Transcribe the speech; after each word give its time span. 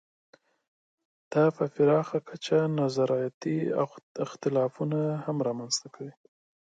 دا 1.31 1.45
په 1.57 1.63
پراخه 1.73 2.17
کچه 2.27 2.59
نا 2.77 2.85
رضایتۍ 2.89 3.57
او 3.79 3.87
اختلافونه 4.25 4.99
هم 5.25 5.37
رامنځته 5.47 5.87
کوي. 5.95 6.13